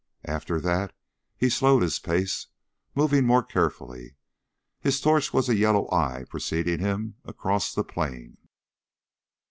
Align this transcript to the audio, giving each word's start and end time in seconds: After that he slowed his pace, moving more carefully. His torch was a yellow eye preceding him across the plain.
After 0.25 0.59
that 0.59 0.95
he 1.37 1.47
slowed 1.47 1.83
his 1.83 1.99
pace, 1.99 2.47
moving 2.95 3.23
more 3.23 3.43
carefully. 3.43 4.15
His 4.79 4.99
torch 4.99 5.31
was 5.31 5.47
a 5.47 5.55
yellow 5.55 5.87
eye 5.91 6.25
preceding 6.27 6.79
him 6.79 7.17
across 7.23 7.71
the 7.75 7.83
plain. 7.83 8.37